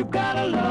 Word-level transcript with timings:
You've 0.00 0.10
got 0.10 0.69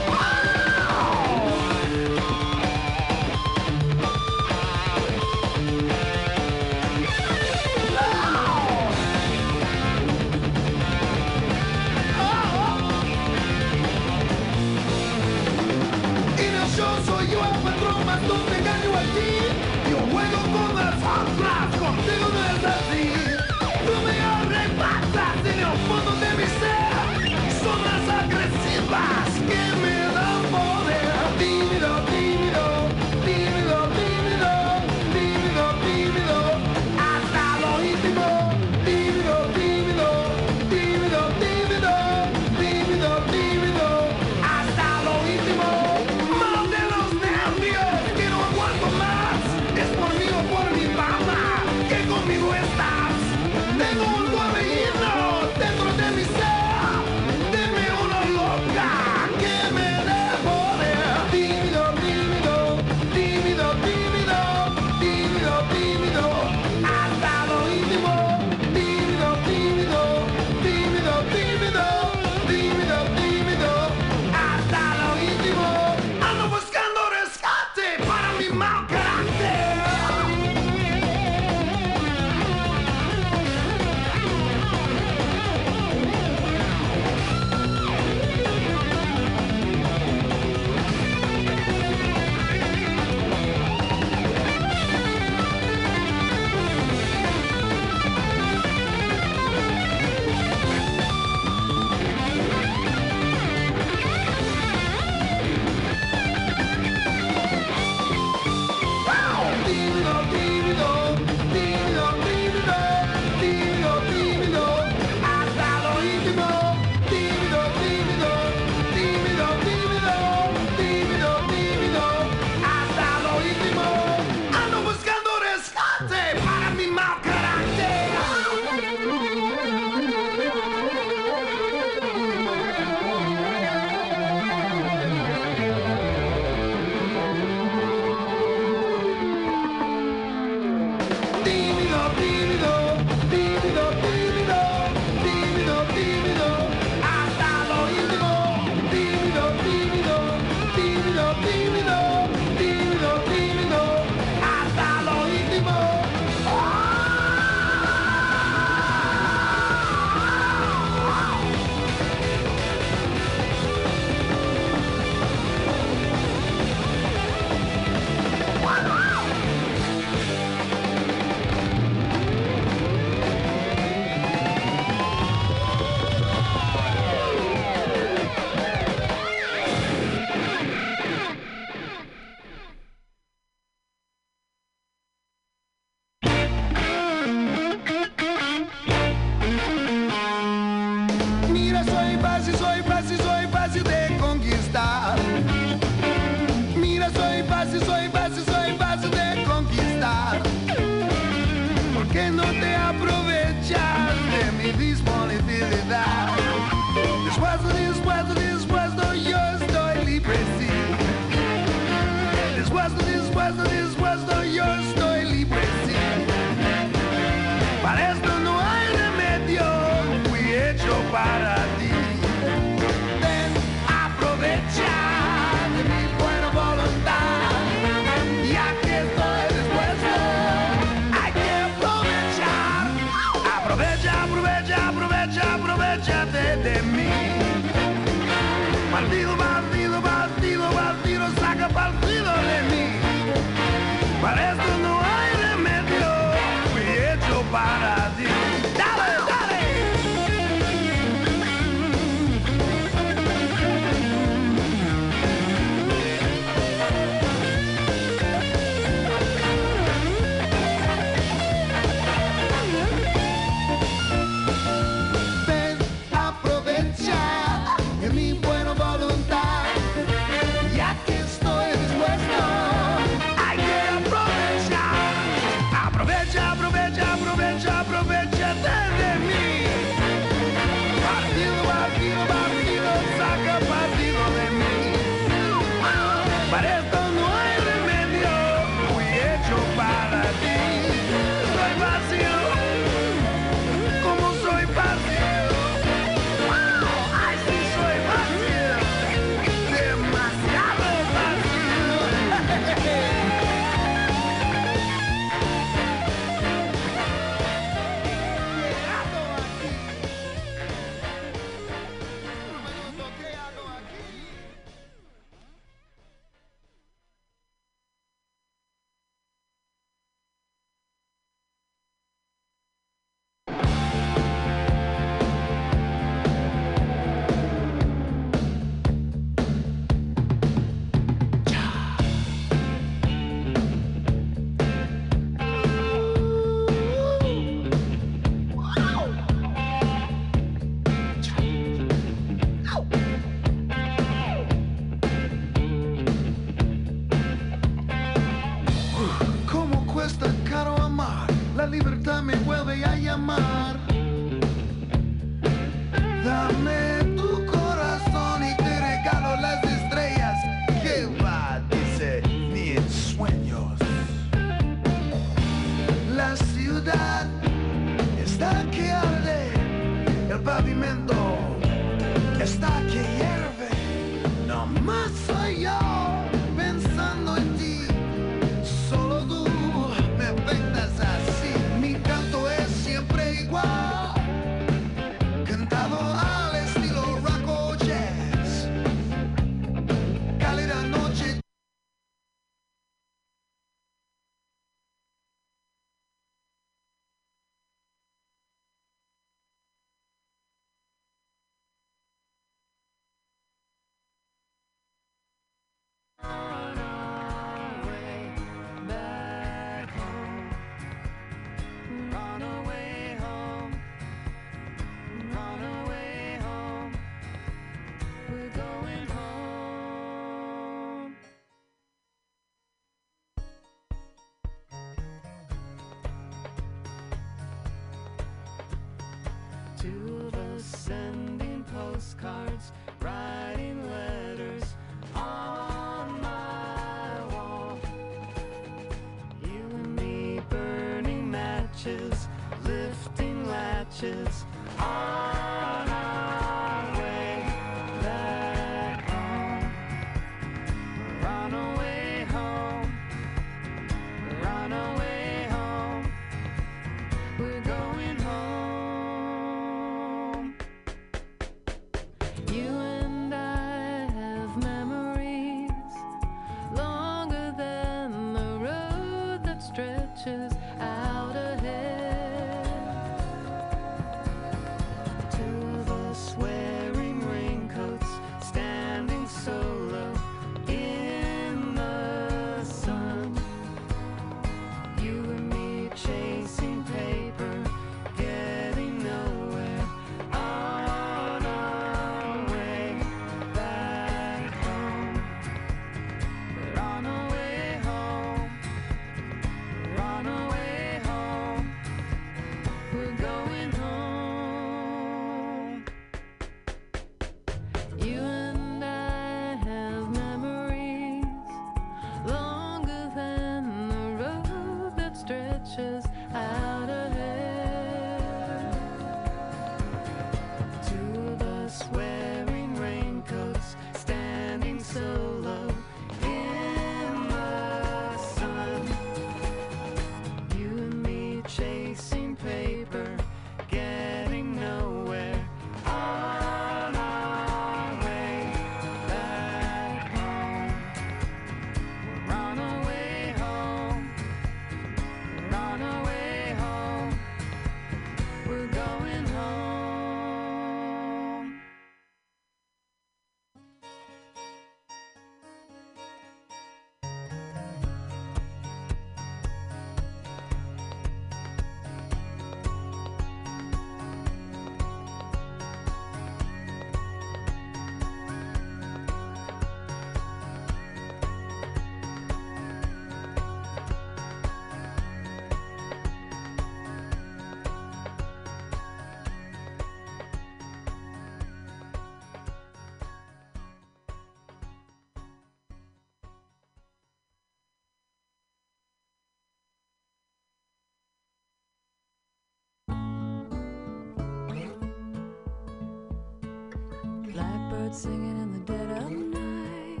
singing 597.92 598.38
in 598.40 598.52
the 598.54 598.60
dead 598.60 598.90
of 599.02 599.10
night. 599.10 600.00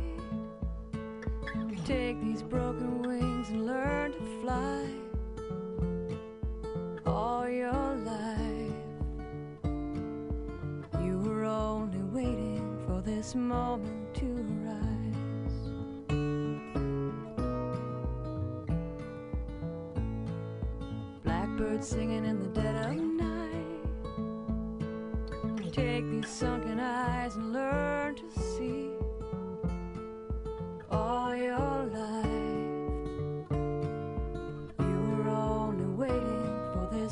Take 1.84 2.22
these 2.22 2.42
broken 2.42 3.02
wings 3.02 3.50
and 3.50 3.66
learn 3.66 4.12
to 4.12 4.18
fly 4.40 4.86
all 7.04 7.46
your 7.46 7.96
life. 7.96 8.72
You 11.02 11.18
were 11.18 11.44
only 11.44 12.00
waiting 12.04 12.82
for 12.86 13.02
this 13.02 13.34
moment 13.34 14.14
to 14.14 14.26
arise. 14.48 15.68
Blackbirds 21.22 21.88
singing 21.88 22.24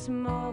small 0.00 0.49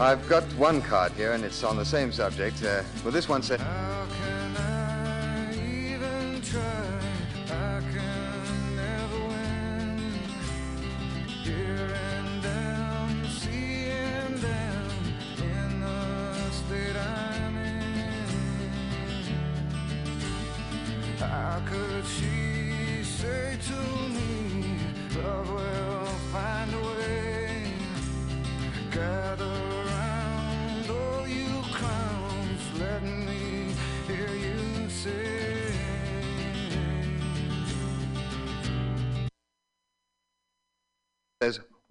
I've 0.00 0.26
got 0.30 0.44
one 0.54 0.80
card 0.80 1.12
here, 1.12 1.32
and 1.32 1.44
it's 1.44 1.62
on 1.62 1.76
the 1.76 1.84
same 1.84 2.10
subject. 2.10 2.64
Uh, 2.64 2.82
well, 3.04 3.12
this 3.12 3.28
one 3.28 3.42
said, 3.42 3.60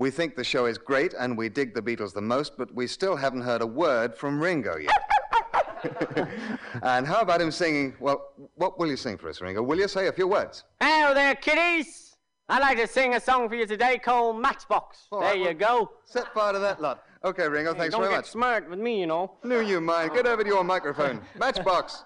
We 0.09 0.13
think 0.13 0.35
the 0.35 0.43
show 0.43 0.65
is 0.65 0.79
great 0.79 1.13
and 1.13 1.37
we 1.37 1.49
dig 1.49 1.75
the 1.75 1.83
Beatles 1.83 2.15
the 2.15 2.21
most, 2.21 2.57
but 2.57 2.73
we 2.73 2.87
still 2.87 3.15
haven't 3.15 3.41
heard 3.41 3.61
a 3.61 3.67
word 3.67 4.17
from 4.17 4.41
Ringo 4.41 4.75
yet. 4.75 5.07
and 6.81 7.05
how 7.05 7.21
about 7.21 7.39
him 7.39 7.51
singing? 7.51 7.93
Well, 7.99 8.19
what 8.55 8.79
will 8.79 8.87
you 8.87 8.97
sing 8.97 9.19
for 9.19 9.29
us, 9.29 9.39
Ringo? 9.39 9.61
Will 9.61 9.77
you 9.77 9.87
say 9.87 10.07
a 10.07 10.11
few 10.11 10.27
words? 10.27 10.63
Hello 10.81 11.13
there, 11.13 11.35
kiddies. 11.35 12.15
I'd 12.49 12.61
like 12.61 12.79
to 12.79 12.87
sing 12.87 13.13
a 13.13 13.19
song 13.19 13.49
for 13.49 13.53
you 13.53 13.67
today 13.67 13.99
called 13.99 14.41
Matchbox. 14.41 15.09
Oh, 15.11 15.17
All 15.17 15.21
there 15.21 15.29
right, 15.29 15.37
you 15.37 15.55
well, 15.59 15.85
go. 15.85 15.91
Set 16.05 16.33
fire 16.33 16.53
to 16.53 16.59
that 16.59 16.81
lot. 16.81 17.03
Okay, 17.23 17.47
Ringo, 17.47 17.75
thanks 17.75 17.93
very 17.93 18.07
much. 18.07 18.11
Don't 18.11 18.21
get 18.23 18.31
smart 18.31 18.67
with 18.67 18.79
me, 18.79 19.01
you 19.01 19.05
know. 19.05 19.33
Knew 19.43 19.59
you 19.59 19.79
mind. 19.79 20.13
Get 20.15 20.25
over 20.25 20.41
to 20.41 20.49
your 20.49 20.63
microphone. 20.63 21.21
Matchbox. 21.37 22.03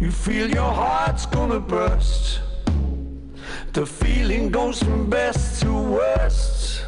You 0.00 0.10
feel 0.10 0.50
your 0.50 0.72
heart's 0.72 1.26
gonna 1.26 1.60
burst. 1.60 2.40
The 3.72 3.84
feeling 3.84 4.50
goes 4.50 4.82
from 4.82 5.10
best 5.10 5.60
to 5.62 5.72
worst. 5.72 6.84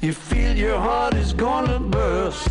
You 0.00 0.12
feel 0.12 0.56
your 0.56 0.78
heart 0.78 1.14
is 1.14 1.32
gonna 1.32 1.78
burst. 1.78 2.48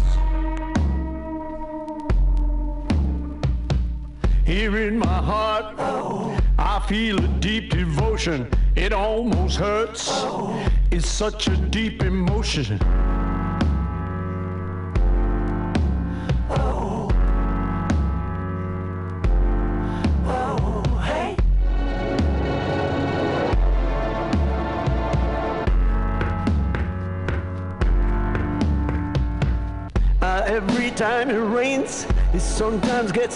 Here 4.45 4.77
in 4.77 4.97
my 4.97 5.21
heart 5.31 5.75
I 6.57 6.79
feel 6.87 7.23
a 7.23 7.27
deep 7.39 7.71
devotion. 7.71 8.47
It 8.75 8.93
almost 8.93 9.57
hurts. 9.57 10.25
It's 10.91 11.09
such 11.09 11.47
a 11.47 11.57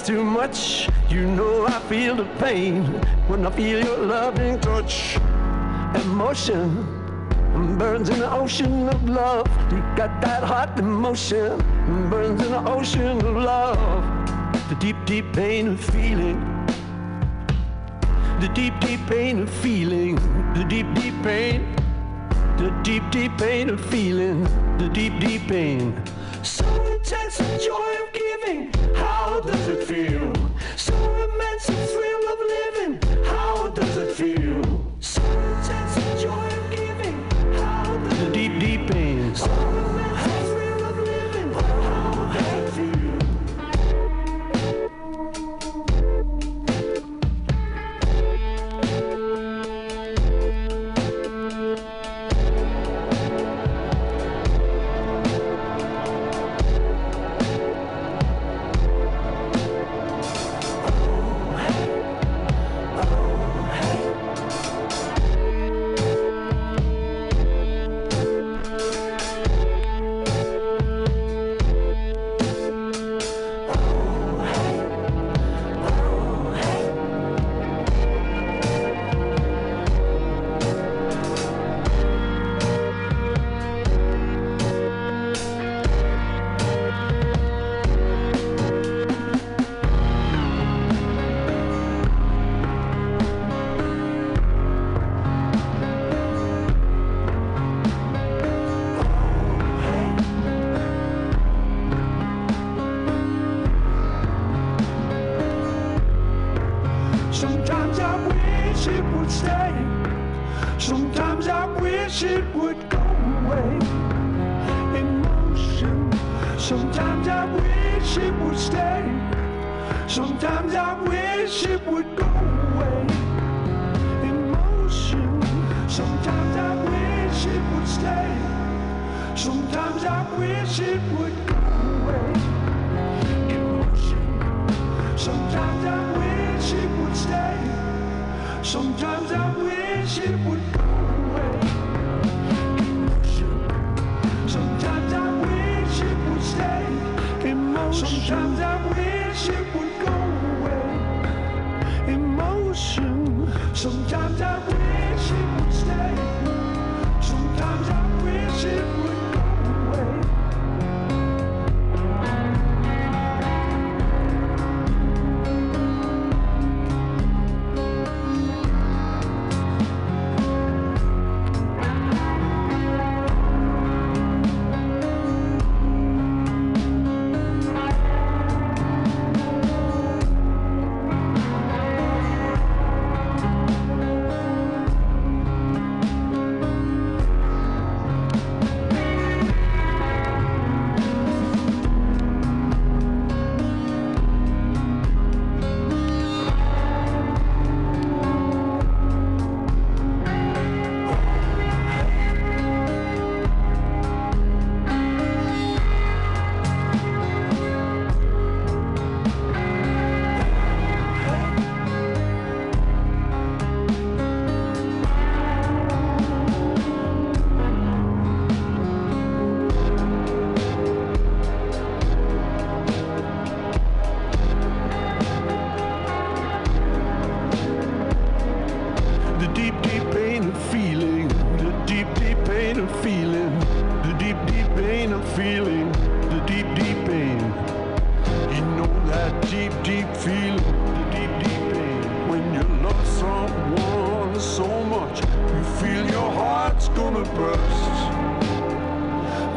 too 0.06 0.24
much. 0.24 0.88
You 1.10 1.26
know 1.26 1.66
I 1.66 1.80
feel 1.89 2.16
the 2.16 2.26
pain 2.38 2.84
when 3.28 3.43
I 3.43 3.49
feel 3.49 3.84
your 3.84 3.97
loving 3.97 4.60
touch. 4.60 5.18
Emotion 5.95 6.70
burns 7.80 8.10
in 8.10 8.20
the 8.20 8.32
ocean 8.32 8.88
of 8.88 9.10
love. 9.10 9.47
You 9.72 9.80
got 9.95 10.22
that 10.22 10.43
hot 10.43 10.78
emotion 10.78 11.58
burns 12.12 12.43
in 12.43 12.51
the 12.51 12.70
ocean 12.70 13.18
of 13.26 13.36
love. 13.36 14.03
The 14.70 14.76
deep, 14.76 14.97
deep 15.06 15.34
pain 15.34 15.70
of 15.70 15.84
feeling. 15.84 16.38
The 18.41 18.49
deep, 18.53 18.80
deep 18.82 18.99
pain 19.08 19.39
of 19.39 19.49
feeling. 19.49 20.16
The 20.53 20.66
deep, 20.66 20.86
deep 20.93 21.16
pain. 21.24 21.76
The 22.58 22.70
deep, 22.84 23.03
deep 23.10 23.36
pain 23.39 23.72
of 23.72 23.84
feeling. 23.89 24.43
The 24.78 24.88
deep, 24.89 25.20
deep 25.20 25.47
pain. 25.47 25.99
So 26.43 26.66
intense 26.93 27.38
the 27.38 27.58
joy 27.58 28.05
of 28.58 28.72
giving. 28.72 28.95
How 28.95 29.41
does 29.41 29.68
it 29.68 29.84
feel? 29.84 30.34
So 30.78 30.93
immense 30.93 31.66
thrill 31.66 32.34
of 32.34 32.39
living. 32.39 33.24
How 33.26 33.68
does 33.70 33.97
it 33.97 34.12
feel? 34.16 34.45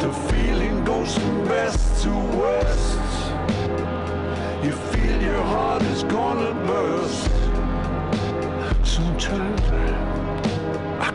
The 0.01 0.12
feeling 0.30 0.84
goes 0.84 1.18
from 1.18 1.44
best 1.46 2.03
to 2.05 2.11
worst. 2.11 2.99
You 4.62 4.70
feel 4.70 5.20
your 5.20 5.42
heart 5.42 5.82
is 5.82 6.05
gonna 6.05 6.55
burst. 6.66 7.30
Sometimes 8.84 9.61
I, 11.01 11.11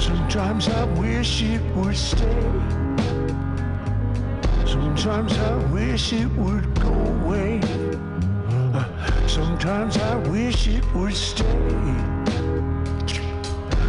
sometimes 0.00 0.68
I 0.68 0.84
wish 1.00 1.42
it 1.42 1.62
would 1.76 1.96
stay. 1.96 2.42
Sometimes 4.66 5.38
I 5.38 5.56
wish 5.72 6.12
it 6.12 6.30
would 6.36 6.80
go 6.80 6.92
away. 6.92 7.60
Sometimes 9.26 9.96
I 9.96 10.16
wish 10.28 10.68
it 10.68 10.84
would 10.94 11.14
stay. 11.14 12.17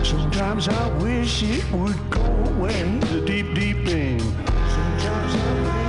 Sometimes 0.10 0.68
I 0.68 0.88
wish 1.03 1.43
it 1.43 1.72
would 1.72 2.10
go 2.10 2.24
away. 2.24 2.97
The 2.97 3.22
deep, 3.22 3.53
deep 3.53 3.86
thing. 3.86 4.20
Sometimes 4.20 5.36
I 5.36 5.84
wish. 5.84 5.89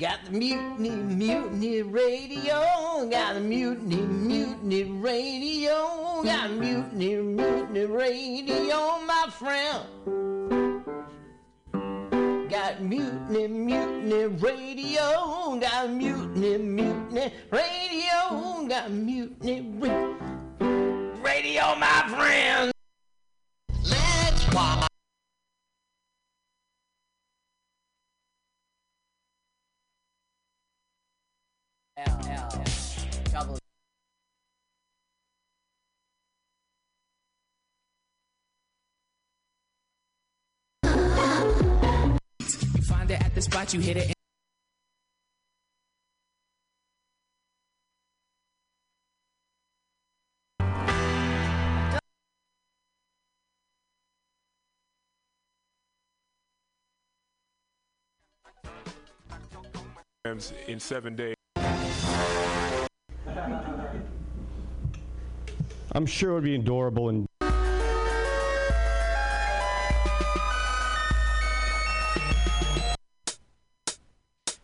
Got 0.00 0.26
the 0.26 0.30
mutiny, 0.30 0.90
mutiny 0.90 1.82
radio. 1.82 3.08
Got 3.10 3.34
the 3.34 3.40
mutiny, 3.40 3.96
mutiny 3.96 4.84
radio. 4.84 6.22
Got 6.22 6.50
the 6.50 6.54
mutiny, 6.54 7.16
mutiny 7.16 7.84
radio, 7.84 9.00
my 9.04 9.26
friend. 9.28 9.86
Got 12.48 12.80
mutiny, 12.80 13.48
mutiny 13.48 14.26
radio. 14.26 15.58
Got 15.60 15.90
mutiny, 15.90 16.58
mutiny 16.58 17.32
radio. 17.50 18.66
Got 18.68 18.92
mutiny 18.92 19.62
ra- 19.80 20.16
radio, 21.24 21.74
my 21.74 22.04
friend. 22.08 22.70
Let's 23.82 24.54
walk. 24.54 24.87
Find 43.08 43.20
it 43.20 43.26
at 43.26 43.34
the 43.34 43.42
spot, 43.42 43.74
you 43.74 43.80
hit 43.80 43.96
it. 43.96 44.14
in 60.66 60.78
seven 60.78 61.16
days. 61.16 61.34
I'm 65.92 66.04
sure 66.04 66.32
it 66.32 66.34
would 66.34 66.44
be 66.44 66.54
adorable 66.54 67.08
and 67.08 67.27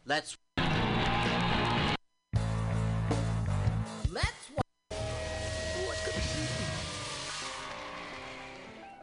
Let's. 0.07 0.37
Let's. 4.11 4.51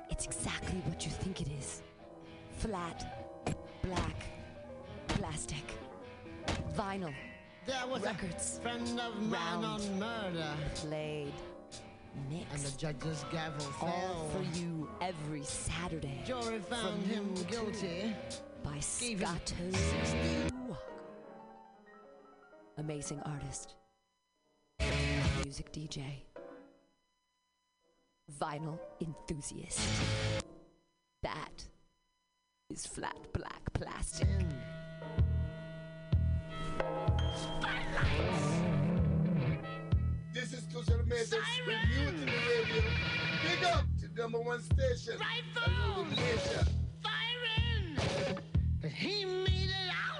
It's 0.09 0.25
exactly 0.25 0.79
what 0.85 1.03
you 1.05 1.11
think 1.11 1.41
it 1.41 1.47
is. 1.59 1.81
Flat, 2.57 3.43
black, 3.83 4.15
plastic, 5.07 5.63
vinyl, 6.75 7.13
There 7.65 7.87
was 7.89 8.03
records, 8.03 8.57
a 8.59 8.61
friend 8.61 8.99
of 8.99 9.19
mine 9.21 9.31
round, 9.31 9.65
on 9.65 9.99
murder. 9.99 10.53
played, 10.75 11.33
mixed. 12.29 12.53
And 12.53 12.61
the 12.61 12.77
judge's 12.77 13.25
gavel 13.31 13.65
All 13.81 13.87
fell. 13.89 14.29
for 14.29 14.59
you 14.59 14.87
every 15.01 15.43
Saturday. 15.43 16.21
Jury 16.25 16.59
found 16.59 17.03
him 17.07 17.33
guilty. 17.49 18.15
By 18.63 18.79
Gave 18.99 19.23
Amazing 22.77 23.19
artist. 23.25 23.75
Music 25.43 25.71
DJ. 25.71 26.01
Vinyl 28.39 28.79
enthusiast. 29.01 29.79
That 31.21 31.63
is 32.69 32.85
flat 32.85 33.17
black 33.33 33.73
plastic. 33.73 34.27
This 40.33 40.53
is 40.53 40.63
Tushar 40.73 41.05
Message 41.07 41.39
with 41.67 41.77
Mutiny 41.89 42.31
Radio. 42.49 42.81
Big 43.43 43.63
up 43.65 43.85
to 43.99 44.07
number 44.19 44.39
one 44.39 44.61
station. 44.61 45.19
Right 45.19 45.43
phone. 45.53 46.07
But 48.81 48.89
he 48.89 49.25
made 49.25 49.69
it 49.69 49.91
out 49.93 50.10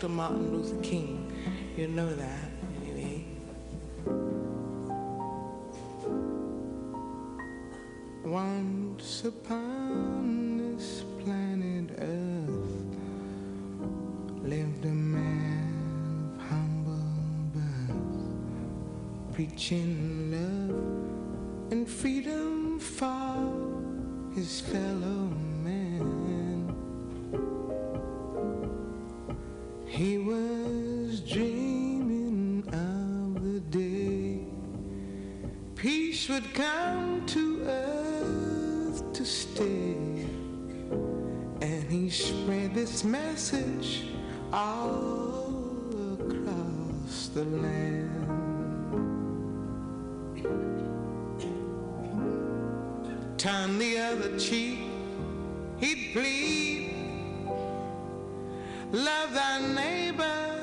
Dr. 0.00 0.10
Martin 0.10 0.52
Luther 0.52 0.80
King. 0.80 1.32
You 1.76 1.88
know 1.88 2.14
that, 2.14 2.50
anyway. 2.84 3.24
Once 8.24 9.24
upon 9.24 10.76
this 10.76 11.02
planet 11.24 11.90
Earth 11.98 12.96
lived 14.44 14.84
a 14.84 14.88
man 14.88 16.32
of 16.36 16.46
humble 16.48 17.02
birth, 17.52 19.34
preaching 19.34 20.30
love 20.30 21.72
and 21.72 21.88
freedom 21.88 22.78
for 22.78 24.32
his 24.32 24.60
fellow 24.60 25.47
message 43.52 44.02
all 44.52 45.54
across 46.20 47.28
the 47.28 47.44
land. 47.44 48.10
Turn 53.38 53.78
the 53.78 53.98
other 53.98 54.38
cheek, 54.38 54.80
he'd 55.78 56.12
plead. 56.12 56.94
Love 58.92 59.32
thy 59.32 59.74
neighbor 59.74 60.60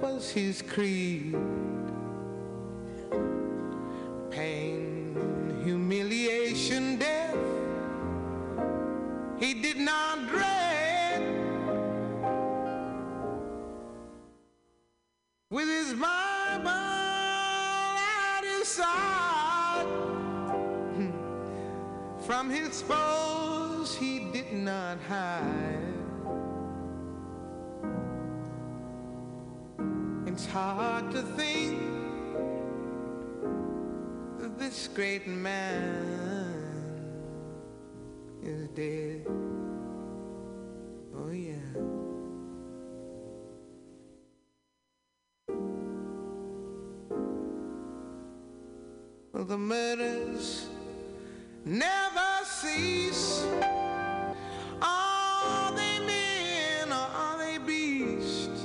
was 0.00 0.30
his 0.30 0.62
creed. 0.62 1.36
Great 34.94 35.26
man 35.26 36.04
is 38.44 38.68
dead. 38.68 39.26
Oh, 41.16 41.30
yeah. 41.32 41.54
Well, 49.32 49.44
the 49.44 49.58
murders 49.58 50.68
never 51.64 52.44
cease. 52.44 53.44
Are 54.80 55.72
they 55.72 55.98
men 56.06 56.92
or 56.92 56.94
are 56.94 57.38
they 57.38 57.58
beasts? 57.58 58.64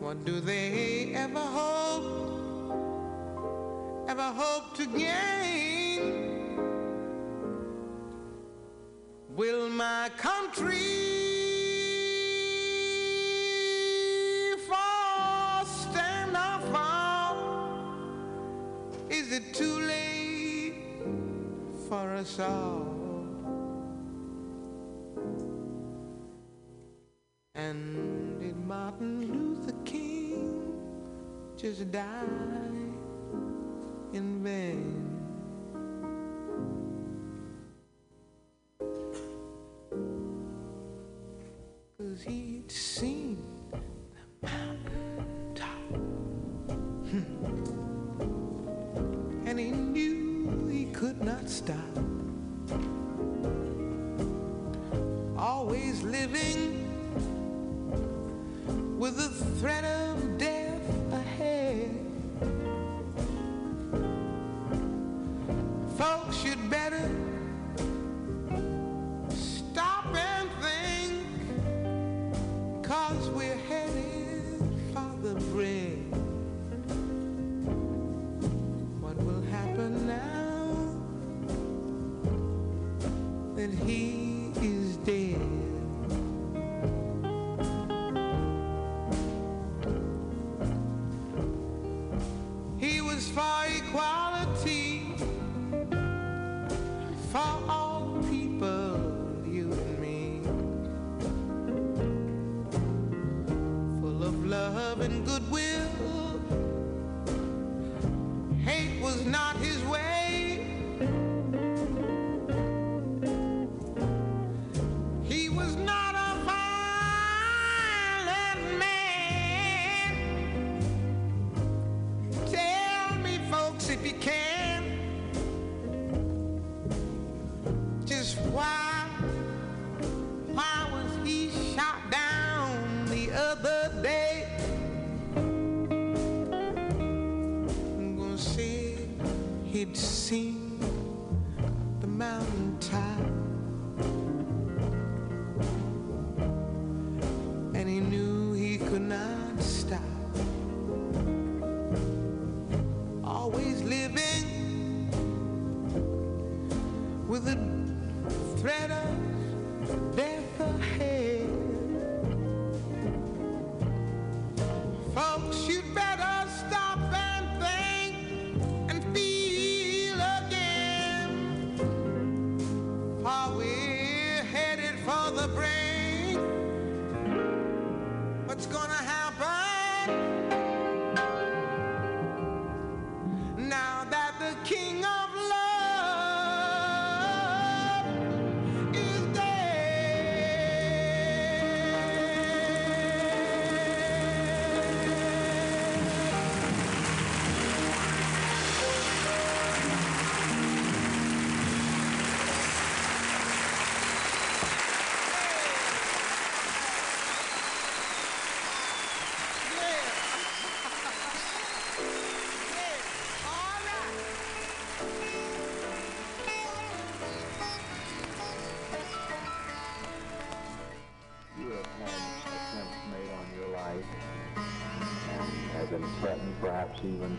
What 0.00 0.24
do 0.24 0.40
they 0.40 1.12
ever 1.14 1.38
hope, 1.38 1.81
ever 4.12 4.32
hope 4.44 4.76
to 4.76 4.84
gain? 4.84 6.58
Will 9.34 9.70
my 9.70 10.10
country? 10.18 11.22
Is 19.08 19.32
it 19.32 19.54
too 19.54 19.78
late 19.80 20.74
for 21.88 22.12
us 22.12 22.38
all? 22.38 22.94
And 27.54 28.40
did 28.40 28.56
Martin 28.66 29.12
Luther 29.32 29.76
King 29.86 30.74
just 31.56 31.90
die 31.90 32.51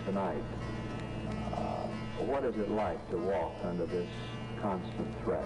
tonight. 0.05 0.43
Uh, 1.53 1.87
what 2.25 2.43
is 2.43 2.55
it 2.55 2.69
like 2.69 3.09
to 3.09 3.17
walk 3.17 3.55
under 3.63 3.85
this 3.85 4.09
constant 4.61 5.07
threat? 5.23 5.45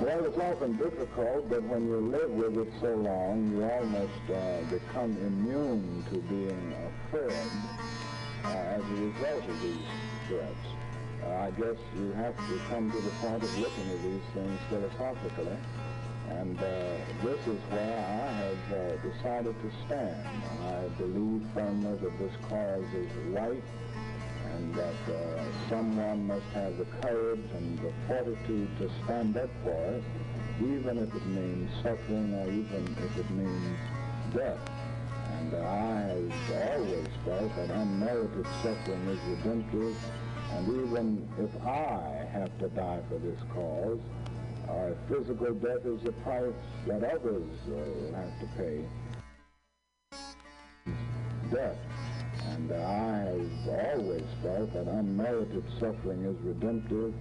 Well, 0.00 0.24
it's 0.26 0.36
often 0.36 0.76
difficult, 0.76 1.48
but 1.48 1.62
when 1.62 1.88
you 1.88 1.96
live 1.96 2.30
with 2.30 2.58
it 2.58 2.72
so 2.80 2.94
long, 2.94 3.50
you 3.50 3.64
almost 3.64 4.30
uh, 4.30 4.60
become 4.68 5.16
immune 5.16 6.04
to 6.10 6.18
being 6.28 6.74
afraid 7.08 7.32
uh, 8.44 8.48
as 8.48 8.82
a 8.82 8.94
result 8.94 9.48
of 9.48 9.62
these 9.62 9.86
threats. 10.28 10.66
Uh, 11.24 11.28
I 11.28 11.50
guess 11.52 11.76
you 11.98 12.12
have 12.12 12.36
to 12.36 12.60
come 12.68 12.90
to 12.92 13.00
the 13.00 13.10
point 13.22 13.42
of 13.42 13.58
looking 13.58 13.90
at 13.90 14.02
these 14.02 14.22
things 14.34 14.60
philosophically, 14.68 15.56
and 16.30 16.58
uh, 16.58 16.96
this 17.22 17.40
is 17.46 17.60
where 17.70 17.98
I 17.98 18.32
have 18.32 18.72
uh, 18.72 18.96
decided 19.08 19.54
to 19.60 19.70
stand. 19.86 20.26
I 20.64 20.88
believe 20.98 21.42
firmly 21.54 21.96
that 21.98 22.18
this 22.18 22.32
cause 22.48 22.84
is 22.94 23.10
right, 23.28 23.62
and 24.54 24.74
that 24.74 25.14
uh, 25.14 25.68
someone 25.68 26.26
must 26.26 26.46
have 26.54 26.76
the 26.78 26.84
courage 27.02 27.40
and 27.54 27.78
the 27.78 27.92
fortitude 28.06 28.68
to 28.78 28.90
stand 29.04 29.36
up 29.36 29.50
for 29.62 29.84
it, 29.94 30.02
even 30.60 30.98
if 30.98 31.14
it 31.14 31.26
means 31.26 31.70
suffering 31.82 32.34
or 32.34 32.48
even 32.48 32.96
if 33.04 33.16
it 33.18 33.30
means 33.30 33.78
death. 34.34 34.58
And 35.38 35.54
I 35.54 36.00
have 36.00 36.80
always 36.80 37.08
felt 37.24 37.56
that 37.56 37.70
unmerited 37.70 38.46
suffering 38.62 39.06
is 39.08 39.20
redemptive, 39.28 39.96
and 40.52 40.68
even 40.68 41.28
if 41.38 41.66
I 41.66 42.26
have 42.32 42.56
to 42.58 42.68
die 42.68 43.00
for 43.08 43.18
this 43.18 43.38
cause, 43.52 44.00
uh, 44.68 44.90
physical 45.08 45.54
death 45.54 45.84
is 45.84 46.02
the 46.02 46.12
price 46.12 46.52
that 46.86 47.02
others 47.04 47.48
uh, 47.68 48.16
have 48.16 48.40
to 48.40 48.46
pay. 48.56 48.84
Death. 51.52 51.76
And 52.50 52.72
I 52.72 53.18
have 53.70 53.98
always 53.98 54.24
felt 54.42 54.72
that 54.74 54.86
unmerited 54.86 55.64
suffering 55.80 56.24
is 56.24 56.36
redemptive, 56.42 57.14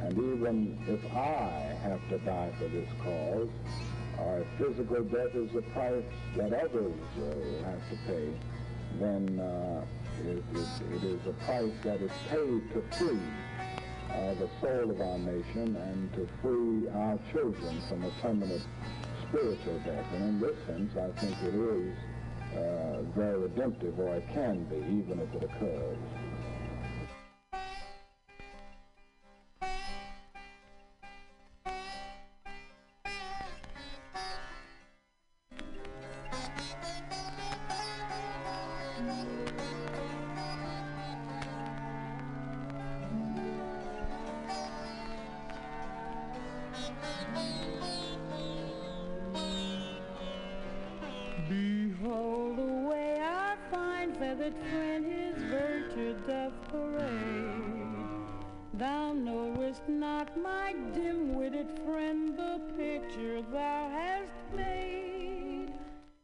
and 0.00 0.12
even 0.12 0.78
if 0.86 1.04
I 1.14 1.76
have 1.82 2.00
to 2.10 2.18
die 2.18 2.52
for 2.58 2.68
this 2.68 2.88
cause, 3.02 3.48
uh, 4.18 4.42
physical 4.58 5.04
death 5.04 5.34
is 5.34 5.52
the 5.52 5.62
price 5.72 6.04
that 6.36 6.52
others 6.52 6.94
uh, 7.18 7.64
have 7.64 7.90
to 7.90 7.96
pay, 8.06 8.28
then 8.98 9.38
uh, 9.38 9.84
it, 10.24 10.42
it, 10.54 10.94
it 10.94 11.04
is 11.04 11.26
a 11.26 11.32
price 11.44 11.72
that 11.84 12.00
is 12.00 12.10
paid 12.28 12.62
to 12.72 12.82
free 12.96 13.20
uh, 14.10 14.34
the 14.34 14.48
soul 14.60 14.90
of 14.90 15.00
our 15.00 15.18
nation 15.18 15.76
and 15.76 16.12
to 16.14 16.28
free 16.42 16.88
our 16.88 17.18
children 17.32 17.82
from 17.88 18.04
a 18.04 18.10
permanent 18.22 18.62
spiritual 19.28 19.78
death. 19.84 20.04
And 20.14 20.22
in 20.24 20.40
this 20.40 20.56
sense, 20.66 20.92
I 20.96 21.08
think 21.20 21.36
it 21.42 21.54
is 21.54 21.94
uh, 22.56 23.02
very 23.14 23.38
redemptive, 23.38 23.98
or 23.98 24.16
it 24.16 24.24
can 24.32 24.64
be, 24.64 24.76
even 24.76 25.20
if 25.20 25.34
it 25.34 25.44
occurs. 25.44 25.98
Feathered 54.38 54.54
friend 54.70 55.04
his 55.04 55.42
virtue 55.44 56.14
doth 56.26 56.52
parade. 56.70 57.86
Thou 58.74 59.12
knowest 59.12 59.88
not, 59.88 60.40
my 60.40 60.74
dim-witted 60.94 61.66
friend, 61.84 62.36
the 62.36 62.60
picture 62.76 63.42
thou 63.52 63.88
hast 63.90 64.54
made. 64.54 65.72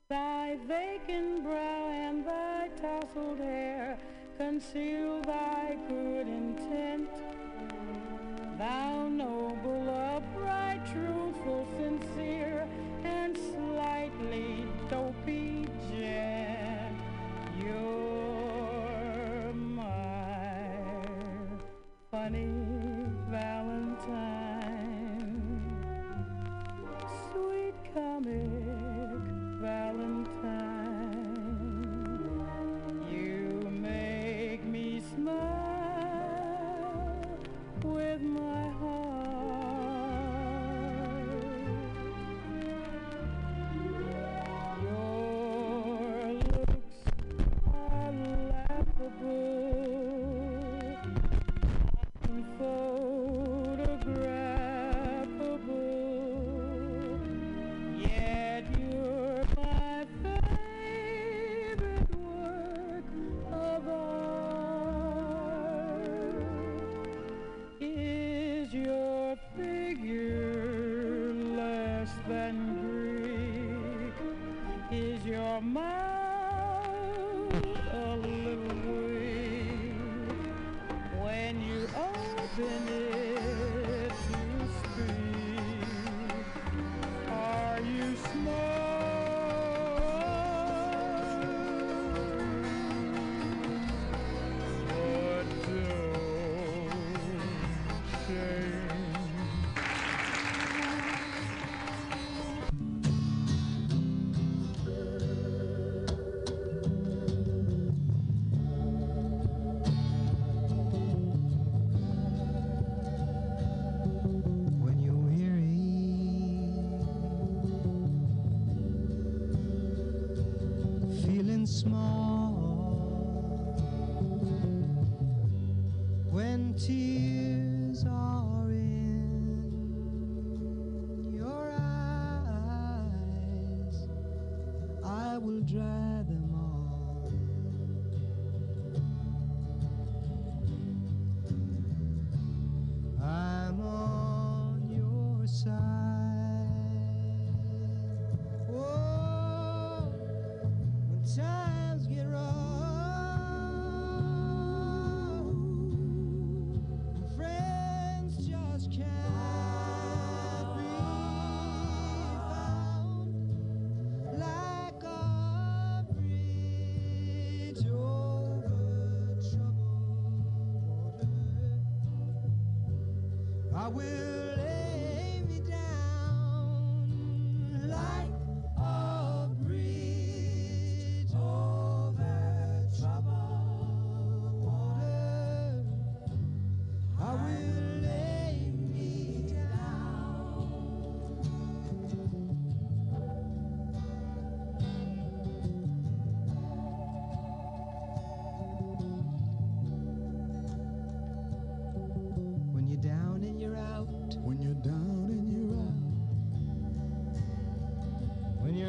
Thy 0.08 0.56
vacant 0.66 1.42
brow 1.42 1.88
and 1.90 2.24
thy 2.24 2.68
tousled 2.80 3.38
hair 3.38 3.98
conceal 4.38 5.13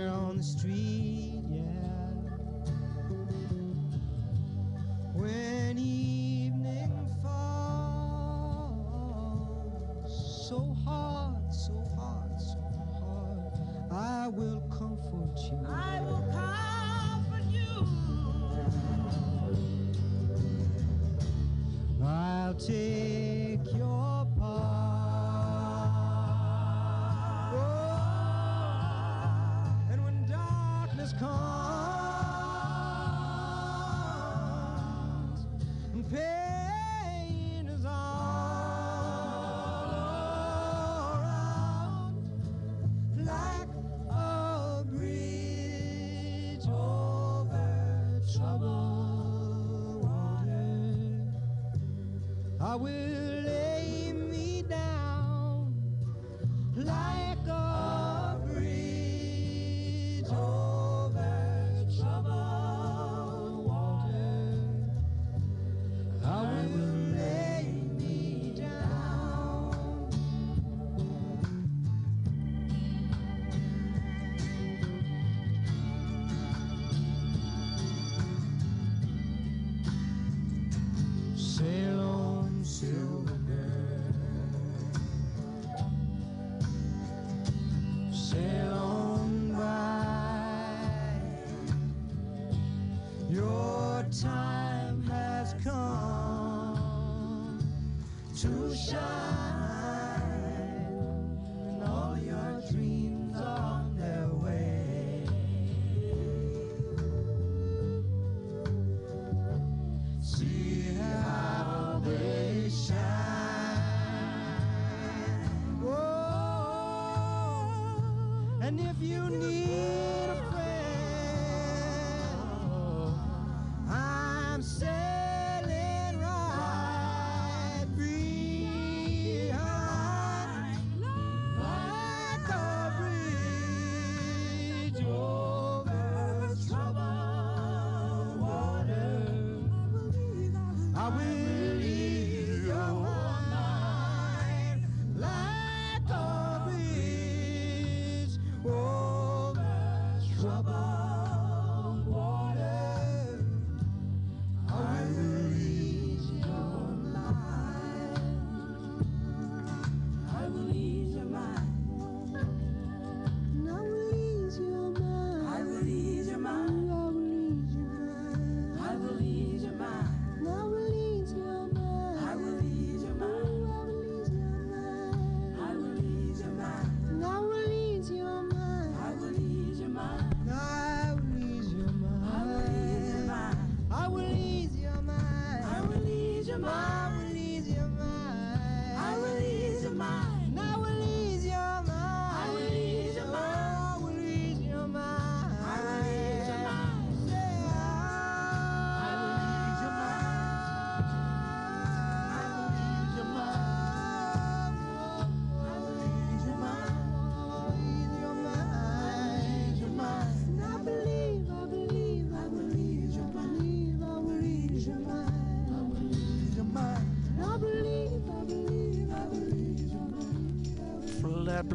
on 0.07 0.38
the 0.38 0.44
street, 0.44 1.44
yeah. 1.49 2.05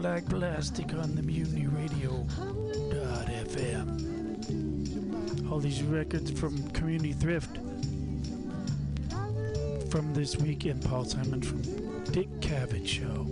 Black 0.01 0.24
Plastic 0.31 0.94
on 0.94 1.14
the 1.14 1.22
Mutiny 1.22 1.66
Radio 1.66 2.27
FM. 3.51 3.93
All 5.52 5.59
these 5.59 5.82
records 5.82 6.31
from 6.31 6.70
Community 6.70 7.12
Thrift 7.12 7.59
from 9.90 10.14
this 10.14 10.39
weekend. 10.39 10.82
Paul 10.86 11.05
Simon 11.05 11.43
from 11.43 11.60
Dick 12.12 12.31
Cavett 12.40 12.86
Show. 12.89 13.27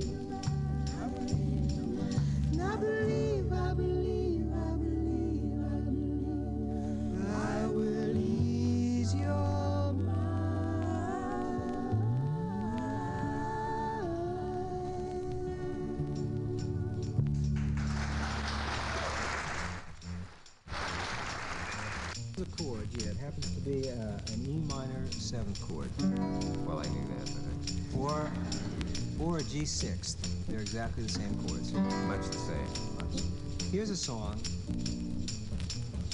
exactly 30.88 31.04
the 31.04 31.12
same 31.12 31.48
chords. 31.48 31.72
Much 31.72 32.26
the 32.26 32.38
same. 32.38 32.96
Much. 32.96 33.22
Here's 33.70 33.90
a 33.90 33.96
song. 33.96 34.40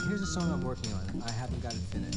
Here's 0.09 0.23
a 0.23 0.27
song 0.27 0.51
I'm 0.51 0.63
working 0.63 0.93
on. 0.93 1.23
I 1.27 1.31
haven't 1.31 1.63
got 1.63 1.73
it 1.73 1.81
finished. 1.91 2.14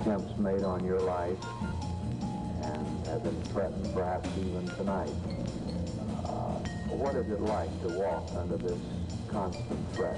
Attempts 0.00 0.36
made 0.38 0.62
on 0.62 0.84
your 0.84 1.00
life 1.00 1.38
and 2.62 3.06
have 3.06 3.22
been 3.22 3.42
threatened 3.44 3.92
perhaps 3.94 4.28
even 4.38 4.66
tonight. 4.76 5.12
Uh, 6.24 6.58
what 6.88 7.14
is 7.14 7.30
it 7.30 7.40
like 7.40 7.70
to 7.82 7.88
walk 7.98 8.28
under 8.36 8.56
this 8.56 8.78
constant 9.28 9.94
threat? 9.94 10.09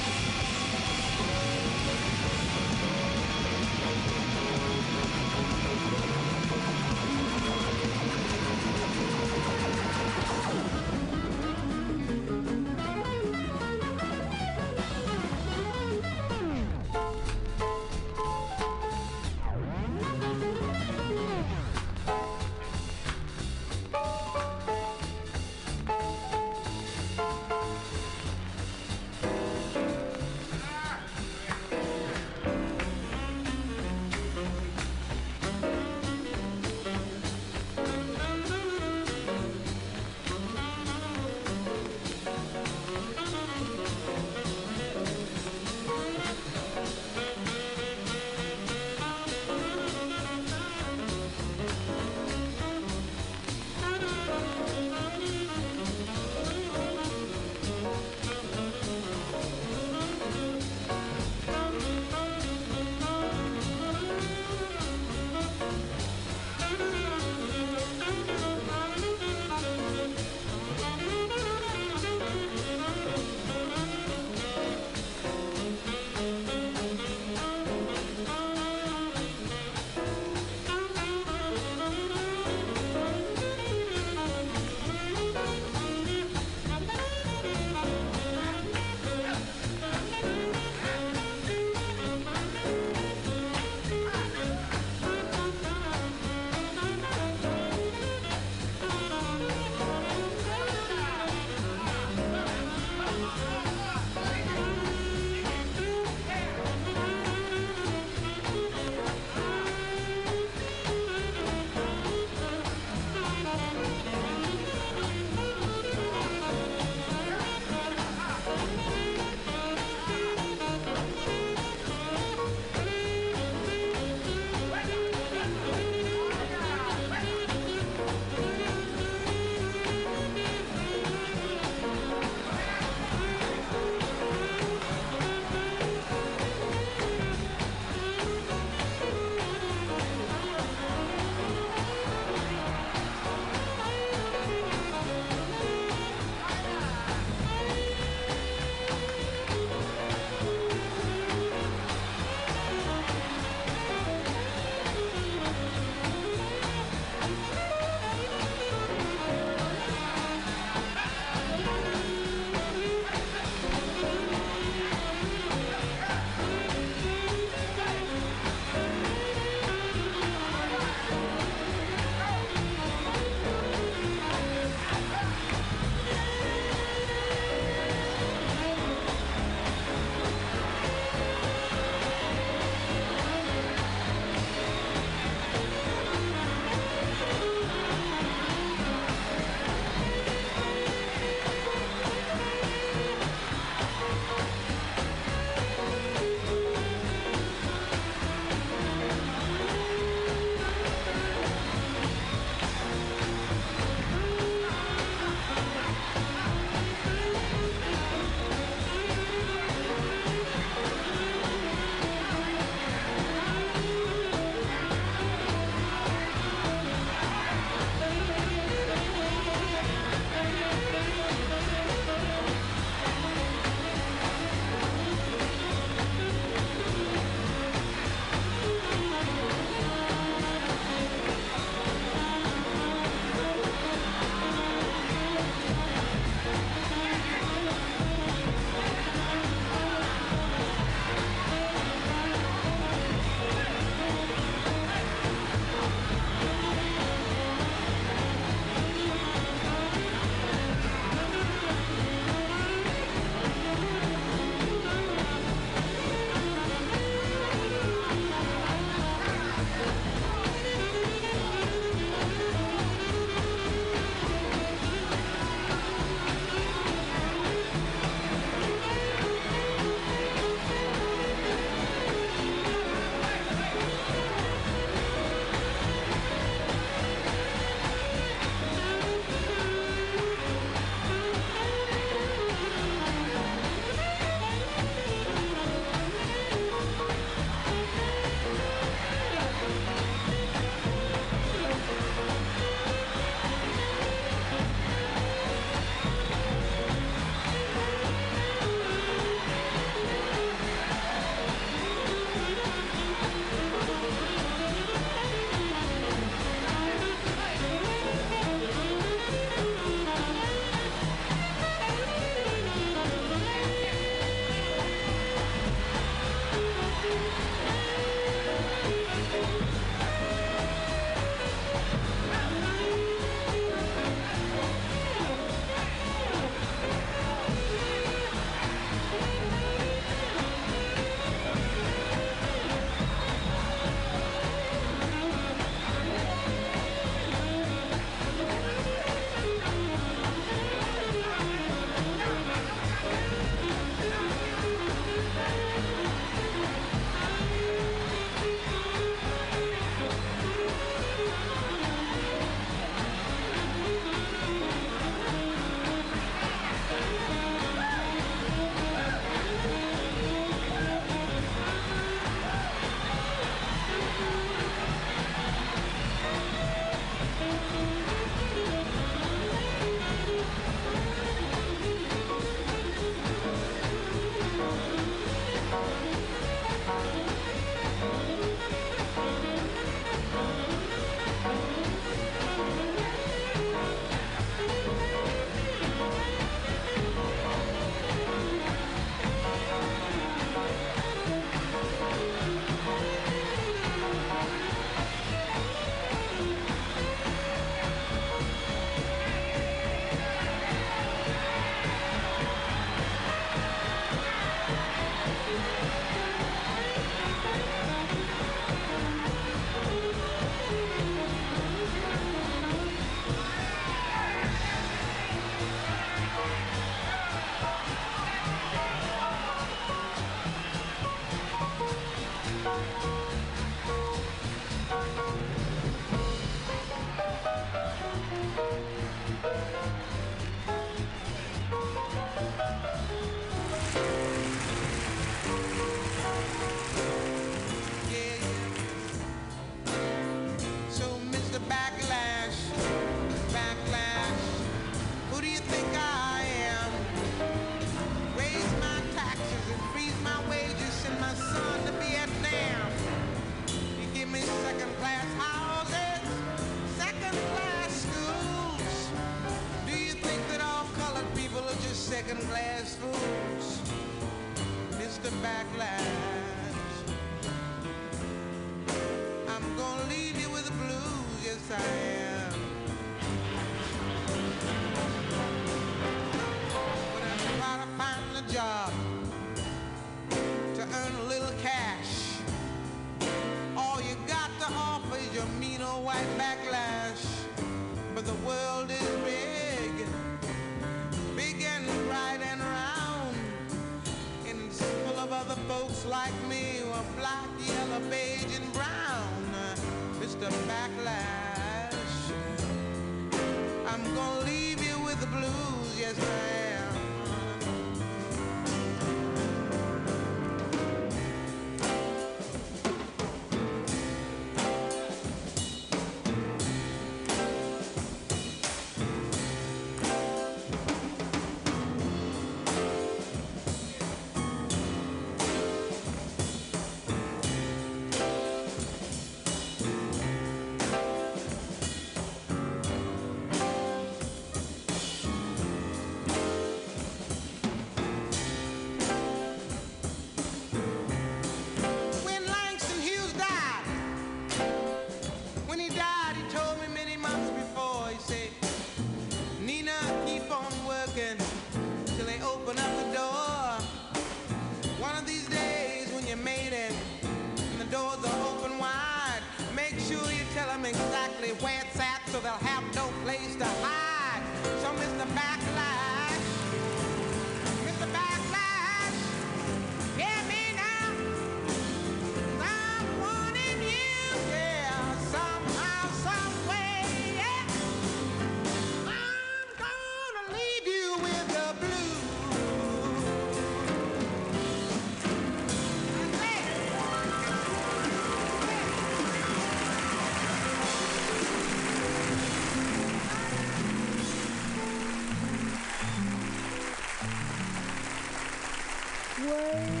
Wait 599.43 600.00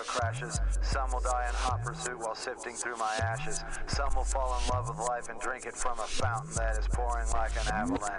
auto 0.00 0.08
crashes. 0.08 0.60
Some 0.82 1.10
will 1.12 1.20
die 1.20 1.46
in 1.48 1.54
hot 1.54 1.82
pursuit 1.82 2.18
while 2.18 2.34
sifting 2.34 2.74
through 2.74 2.96
my 2.96 3.14
ashes. 3.22 3.62
Some 3.86 4.14
will 4.14 4.24
fall 4.24 4.58
in 4.60 4.68
love 4.68 4.88
with 4.88 4.98
life 4.98 5.28
and 5.28 5.40
drink 5.40 5.66
it 5.66 5.74
from 5.74 5.98
a 5.98 6.04
fountain 6.04 6.54
that 6.54 6.78
is 6.78 6.86
pouring 6.88 7.28
like 7.30 7.52
an 7.52 7.72
avalanche 7.72 8.09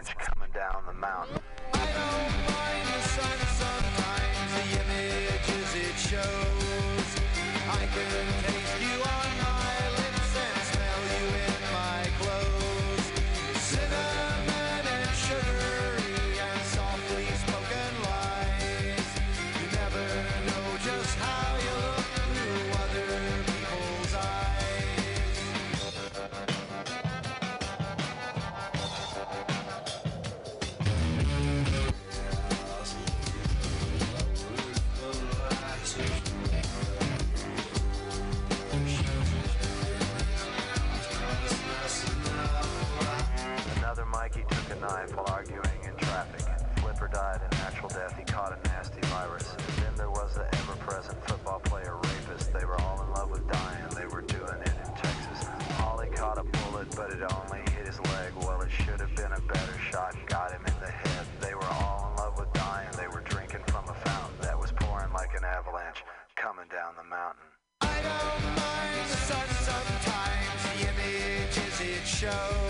arguing 45.51 45.83
in 45.83 45.95
traffic. 45.97 46.41
Flipper 46.77 47.07
died 47.07 47.41
a 47.49 47.55
natural 47.55 47.89
death. 47.89 48.15
He 48.17 48.23
caught 48.23 48.57
a 48.57 48.69
nasty 48.69 49.01
virus. 49.07 49.55
Then 49.79 49.95
there 49.95 50.09
was 50.09 50.35
the 50.35 50.45
ever-present 50.55 51.17
football 51.27 51.59
player 51.59 51.95
rapist. 51.95 52.53
They 52.53 52.65
were 52.65 52.79
all 52.81 53.01
in 53.03 53.11
love 53.11 53.31
with 53.31 53.47
dying. 53.51 53.89
They 53.95 54.05
were 54.05 54.21
doing 54.21 54.61
it 54.61 54.73
in 54.85 54.93
Texas. 54.95 55.47
Ollie 55.81 56.09
caught 56.09 56.37
a 56.37 56.43
bullet, 56.43 56.89
but 56.95 57.11
it 57.11 57.21
only 57.21 57.59
hit 57.71 57.87
his 57.87 57.99
leg. 57.99 58.33
Well, 58.41 58.61
it 58.61 58.71
should 58.71 58.99
have 58.99 59.15
been 59.15 59.31
a 59.31 59.41
better 59.41 59.79
shot. 59.91 60.15
Got 60.27 60.51
him 60.51 60.65
in 60.65 60.73
the 60.79 60.91
head. 60.91 61.25
They 61.39 61.53
were 61.53 61.65
all 61.65 62.11
in 62.11 62.15
love 62.17 62.37
with 62.39 62.51
dying. 62.53 62.89
They 62.97 63.07
were 63.07 63.21
drinking 63.21 63.63
from 63.67 63.85
a 63.89 63.93
fountain 63.93 64.37
that 64.41 64.57
was 64.57 64.71
pouring 64.71 65.11
like 65.13 65.33
an 65.35 65.43
avalanche 65.43 66.03
coming 66.35 66.67
down 66.71 66.93
the 66.97 67.07
mountain. 67.09 67.43
I 67.81 68.01
don't 68.01 68.43
mind 68.55 69.09
the 69.09 69.17
sun 69.17 69.47
sometimes, 69.67 70.63
the 70.63 70.75
images 70.89 71.81
it 71.81 72.07
shows. 72.07 72.60